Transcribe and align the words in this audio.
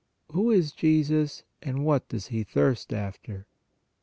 WHO 0.31 0.49
is 0.49 0.71
JESUS, 0.71 1.43
AND 1.61 1.85
WHAT 1.85 2.09
DOES 2.09 2.25
HE 2.29 2.43
THIRST 2.45 2.91
AFTER? 2.91 3.45